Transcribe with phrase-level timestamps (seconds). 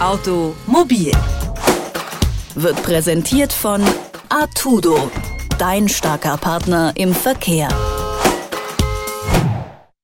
[0.00, 1.12] Automobil
[2.54, 3.82] wird präsentiert von
[4.30, 5.10] Artudo,
[5.58, 7.68] dein starker Partner im Verkehr.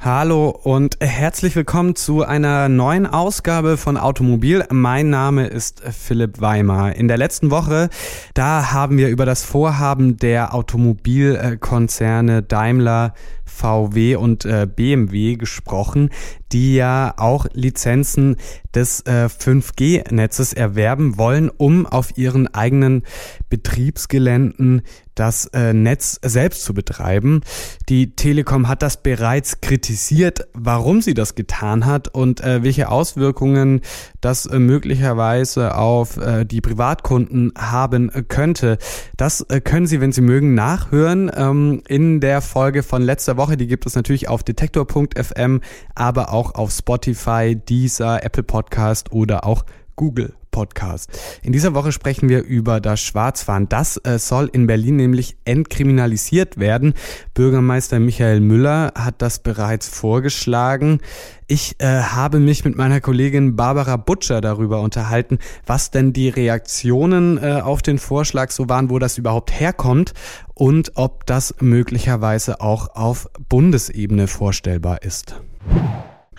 [0.00, 4.64] Hallo und herzlich willkommen zu einer neuen Ausgabe von Automobil.
[4.70, 6.96] Mein Name ist Philipp Weimar.
[6.96, 7.90] In der letzten Woche,
[8.32, 13.12] da haben wir über das Vorhaben der Automobilkonzerne Daimler,
[13.54, 16.10] VW und äh, BMW gesprochen,
[16.52, 18.36] die ja auch Lizenzen
[18.74, 23.02] des äh, 5G-Netzes erwerben wollen, um auf ihren eigenen
[23.48, 24.82] Betriebsgeländen
[25.14, 27.42] das äh, Netz selbst zu betreiben.
[27.88, 33.82] Die Telekom hat das bereits kritisiert, warum sie das getan hat und äh, welche Auswirkungen
[34.22, 38.78] das äh, möglicherweise auf äh, die Privatkunden haben könnte.
[39.18, 43.41] Das äh, können Sie, wenn Sie mögen, nachhören ähm, in der Folge von letzter Woche.
[43.50, 45.60] Die gibt es natürlich auf detektor.fm,
[45.94, 49.64] aber auch auf Spotify, Deezer, Apple Podcast oder auch
[49.96, 51.10] Google Podcast.
[51.42, 53.68] In dieser Woche sprechen wir über das Schwarzfahren.
[53.68, 56.94] Das äh, soll in Berlin nämlich entkriminalisiert werden.
[57.34, 61.00] Bürgermeister Michael Müller hat das bereits vorgeschlagen.
[61.48, 67.38] Ich äh, habe mich mit meiner Kollegin Barbara Butcher darüber unterhalten, was denn die Reaktionen
[67.38, 70.12] äh, auf den Vorschlag so waren, wo das überhaupt herkommt
[70.54, 75.40] und ob das möglicherweise auch auf Bundesebene vorstellbar ist.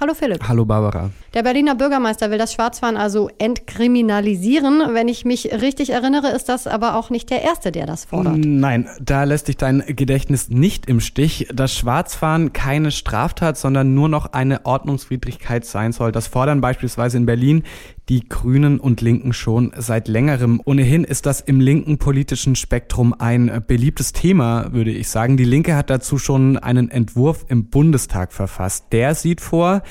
[0.04, 0.46] Hallo Philipp.
[0.50, 1.12] Hallo Barbara.
[1.34, 4.94] Der Berliner Bürgermeister will das Schwarzfahren also entkriminalisieren.
[4.94, 8.36] Wenn ich mich richtig erinnere, ist das aber auch nicht der Erste, der das fordert.
[8.36, 11.48] Nein, da lässt sich dein Gedächtnis nicht im Stich.
[11.54, 16.12] Dass Schwarzfahren keine Straftat, sondern nur noch eine Ordnungswidrigkeit sein soll.
[16.12, 17.64] Das fordern beispielsweise in Berlin
[18.10, 20.62] die Grünen und Linken schon seit längerem.
[20.66, 25.38] Ohnehin ist das im linken politischen Spektrum ein beliebtes Thema, würde ich sagen.
[25.38, 28.88] Die Linke hat dazu schon einen Entwurf im Bundestag verfasst.
[28.92, 29.84] Der sieht vor,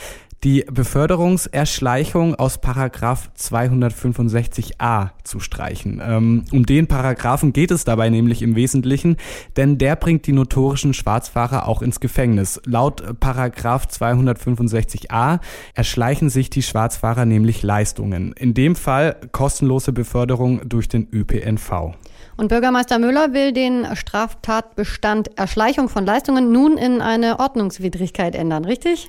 [0.45, 6.03] die Beförderungserschleichung aus Paragraph 265a zu streichen.
[6.05, 9.17] Ähm, um den Paragraphen geht es dabei nämlich im Wesentlichen,
[9.57, 12.61] denn der bringt die notorischen Schwarzfahrer auch ins Gefängnis.
[12.65, 15.39] Laut Paragraph 265a
[15.75, 18.33] erschleichen sich die Schwarzfahrer nämlich Leistungen.
[18.33, 21.95] In dem Fall kostenlose Beförderung durch den ÖPNV.
[22.37, 29.09] Und Bürgermeister Müller will den Straftatbestand Erschleichung von Leistungen nun in eine Ordnungswidrigkeit ändern, richtig?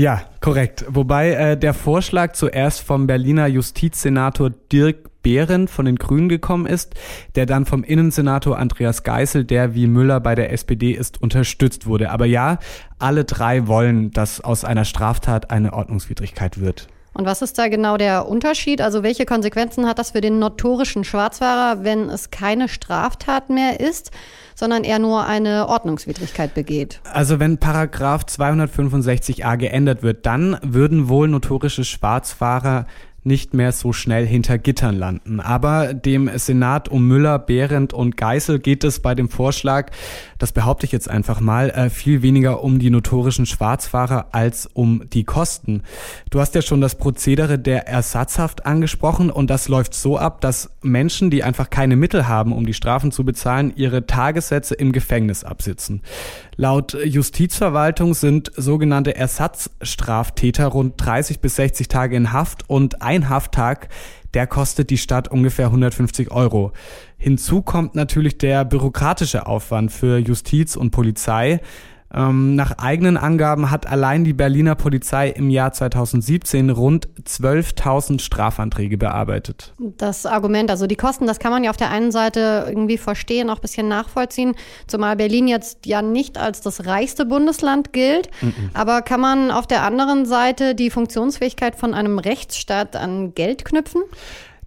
[0.00, 0.86] Ja, korrekt.
[0.88, 6.94] Wobei äh, der Vorschlag zuerst vom Berliner Justizsenator Dirk Behrendt von den Grünen gekommen ist,
[7.34, 12.12] der dann vom Innensenator Andreas Geisel, der wie Müller bei der SPD ist, unterstützt wurde.
[12.12, 12.60] Aber ja,
[12.98, 16.88] alle drei wollen, dass aus einer Straftat eine Ordnungswidrigkeit wird.
[17.12, 18.80] Und was ist da genau der Unterschied?
[18.80, 24.10] Also welche Konsequenzen hat das für den notorischen Schwarzfahrer, wenn es keine Straftat mehr ist,
[24.54, 27.00] sondern er nur eine Ordnungswidrigkeit begeht?
[27.12, 32.86] Also wenn Paragraph 265a geändert wird, dann würden wohl notorische Schwarzfahrer
[33.22, 35.40] nicht mehr so schnell hinter Gittern landen.
[35.40, 39.90] Aber dem Senat um Müller, Behrendt und Geisel geht es bei dem Vorschlag,
[40.38, 45.02] das behaupte ich jetzt einfach mal, äh, viel weniger um die notorischen Schwarzfahrer als um
[45.12, 45.82] die Kosten.
[46.30, 50.70] Du hast ja schon das Prozedere der Ersatzhaft angesprochen und das läuft so ab, dass
[50.82, 55.44] Menschen, die einfach keine Mittel haben, um die Strafen zu bezahlen, ihre Tagessätze im Gefängnis
[55.44, 56.02] absitzen.
[56.56, 63.88] Laut Justizverwaltung sind sogenannte Ersatzstraftäter rund 30 bis 60 Tage in Haft und ein Hafttag
[64.34, 66.72] der kostet die Stadt ungefähr 150 Euro.
[67.18, 71.60] Hinzu kommt natürlich der bürokratische Aufwand für Justiz und Polizei.
[72.12, 78.98] Ähm, nach eigenen Angaben hat allein die Berliner Polizei im Jahr 2017 rund 12.000 Strafanträge
[78.98, 79.74] bearbeitet.
[79.78, 83.48] Das Argument, also die Kosten, das kann man ja auf der einen Seite irgendwie verstehen,
[83.48, 84.56] auch ein bisschen nachvollziehen,
[84.88, 88.28] zumal Berlin jetzt ja nicht als das reichste Bundesland gilt.
[88.40, 88.70] Mhm.
[88.74, 94.02] Aber kann man auf der anderen Seite die Funktionsfähigkeit von einem Rechtsstaat an Geld knüpfen?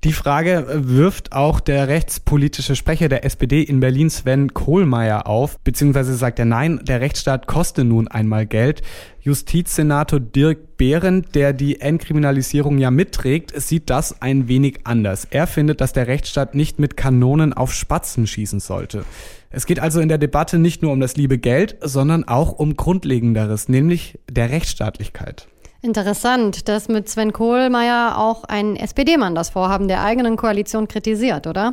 [0.03, 6.15] Die Frage wirft auch der rechtspolitische Sprecher der SPD in Berlin, Sven Kohlmeier, auf, beziehungsweise
[6.15, 8.81] sagt er, nein, der Rechtsstaat koste nun einmal Geld.
[9.21, 15.25] Justizsenator Dirk Behrendt, der die Entkriminalisierung ja mitträgt, sieht das ein wenig anders.
[15.29, 19.05] Er findet, dass der Rechtsstaat nicht mit Kanonen auf Spatzen schießen sollte.
[19.51, 22.75] Es geht also in der Debatte nicht nur um das liebe Geld, sondern auch um
[22.75, 25.47] Grundlegenderes, nämlich der Rechtsstaatlichkeit.
[25.83, 31.71] Interessant, dass mit Sven Kohlmeier auch ein SPD-Mann das Vorhaben der eigenen Koalition kritisiert, oder?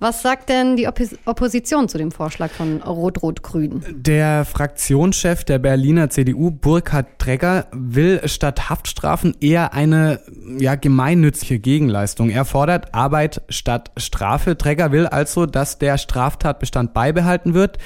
[0.00, 3.82] Was sagt denn die Oppos Opposition zu dem Vorschlag von Rot-Rot-Grün?
[3.88, 10.20] Der Fraktionschef der Berliner CDU, Burkhard Tregger, will statt Haftstrafen eher eine
[10.58, 12.28] ja, gemeinnützige Gegenleistung.
[12.28, 14.58] Er fordert Arbeit statt Strafe.
[14.58, 17.78] Tregger will also, dass der Straftatbestand beibehalten wird,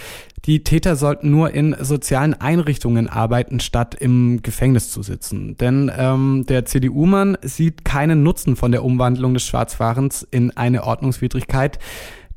[0.44, 5.56] Die Täter sollten nur in sozialen Einrichtungen arbeiten, statt im Gefängnis zu sitzen.
[5.56, 11.78] Denn ähm, der CDU-Mann sieht keinen Nutzen von der Umwandlung des Schwarzfahrens in eine Ordnungswidrigkeit.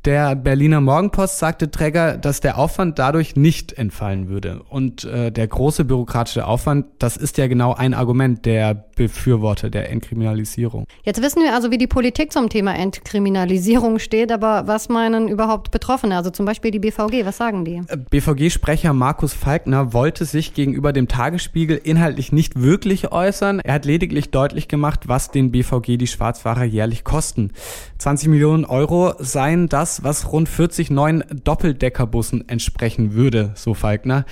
[0.06, 4.62] Der Berliner Morgenpost sagte Träger, dass der Aufwand dadurch nicht entfallen würde.
[4.70, 9.90] Und äh, der große bürokratische Aufwand, das ist ja genau ein Argument der Befürworter der
[9.90, 10.86] Entkriminalisierung.
[11.04, 15.72] Jetzt wissen wir also, wie die Politik zum Thema Entkriminalisierung steht, aber was meinen überhaupt
[15.72, 17.82] Betroffene, also zum Beispiel die BVG, was sagen die?
[17.88, 23.60] Äh, BVG-Sprecher Markus Falkner wollte sich gegenüber dem Tagesspiegel inhaltlich nicht wirklich äußern.
[23.60, 27.54] Er hat lediglich deutlich gemacht, was den BVG die Schwarzfahrer jährlich kosten.
[27.98, 34.26] 20 Millionen Euro seien das was rund 40 neuen Doppeldeckerbussen entsprechen würde, so Falkner.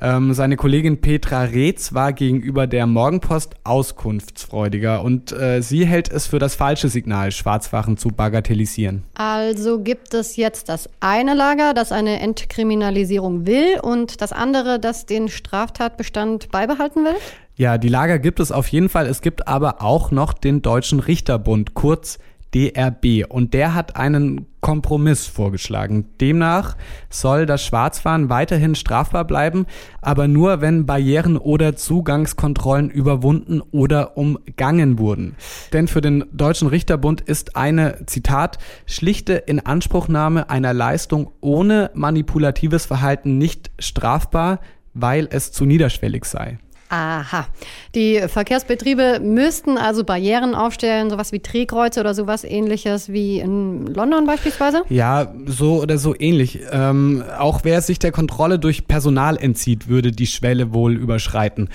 [0.00, 6.26] Ähm, seine Kollegin Petra Reetz war gegenüber der Morgenpost auskunftsfreudiger und äh, sie hält es
[6.26, 9.04] für das falsche Signal, Schwarzfachen zu bagatellisieren.
[9.14, 15.04] Also gibt es jetzt das eine Lager, das eine Entkriminalisierung will und das andere, das
[15.04, 17.16] den Straftatbestand beibehalten will?
[17.56, 19.06] Ja, die Lager gibt es auf jeden Fall.
[19.06, 22.18] Es gibt aber auch noch den Deutschen Richterbund, kurz
[22.54, 23.24] DRB.
[23.28, 26.06] Und der hat einen Kompromiss vorgeschlagen.
[26.20, 26.76] Demnach
[27.08, 29.66] soll das Schwarzfahren weiterhin strafbar bleiben,
[30.02, 35.36] aber nur wenn Barrieren oder Zugangskontrollen überwunden oder umgangen wurden.
[35.72, 43.38] Denn für den Deutschen Richterbund ist eine, Zitat, schlichte Inanspruchnahme einer Leistung ohne manipulatives Verhalten
[43.38, 44.60] nicht strafbar,
[44.92, 46.58] weil es zu niederschwellig sei.
[46.90, 47.46] Aha.
[47.94, 54.26] Die Verkehrsbetriebe müssten also Barrieren aufstellen, sowas wie Drehkreuze oder sowas ähnliches wie in London
[54.26, 54.82] beispielsweise?
[54.88, 56.58] Ja, so oder so ähnlich.
[56.72, 61.68] Ähm, auch wer sich der Kontrolle durch Personal entzieht, würde die Schwelle wohl überschreiten.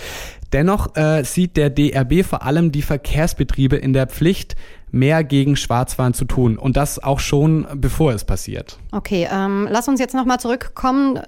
[0.51, 4.55] Dennoch äh, sieht der DRB vor allem die Verkehrsbetriebe in der Pflicht,
[4.91, 6.57] mehr gegen Schwarzfahren zu tun.
[6.57, 8.79] Und das auch schon bevor es passiert.
[8.91, 11.19] Okay, ähm, lass uns jetzt nochmal zurückkommen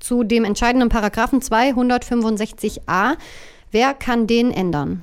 [0.00, 3.16] zu dem entscheidenden Paragraphen 265a.
[3.70, 5.02] Wer kann den ändern?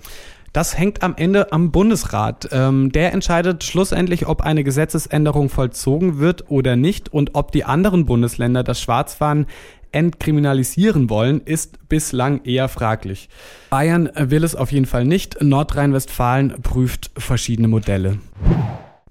[0.54, 2.50] Das hängt am Ende am Bundesrat.
[2.52, 8.06] Ähm, der entscheidet schlussendlich, ob eine Gesetzesänderung vollzogen wird oder nicht und ob die anderen
[8.06, 9.46] Bundesländer das Schwarzfahren
[9.92, 13.30] entkriminalisieren wollen, ist bislang eher fraglich.
[13.70, 15.42] Bayern will es auf jeden Fall nicht.
[15.42, 18.18] Nordrhein-Westfalen prüft verschiedene Modelle.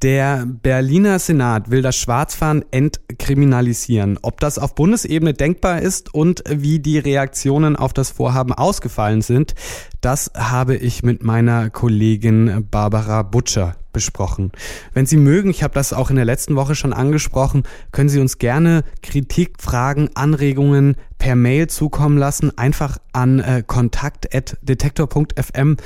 [0.02, 4.18] Der Berliner Senat will das Schwarzfahren entkriminalisieren.
[4.20, 9.54] Ob das auf Bundesebene denkbar ist und wie die Reaktionen auf das Vorhaben ausgefallen sind,
[10.02, 14.52] das habe ich mit meiner Kollegin Barbara Butcher besprochen.
[14.92, 18.20] Wenn Sie mögen, ich habe das auch in der letzten Woche schon angesprochen, können Sie
[18.20, 25.78] uns gerne Kritik, Fragen, Anregungen per Mail zukommen lassen, einfach an äh, kontakt.detektor.fm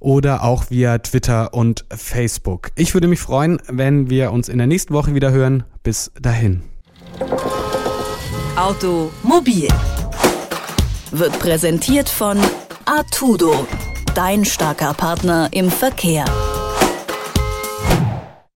[0.00, 2.70] oder auch via Twitter und Facebook.
[2.76, 5.64] Ich würde mich freuen, wenn wir uns in der nächsten Woche wieder hören.
[5.82, 6.62] Bis dahin.
[8.56, 9.68] Automobil
[11.10, 12.38] wird präsentiert von
[12.84, 13.66] Artudo,
[14.14, 16.24] dein starker Partner im Verkehr.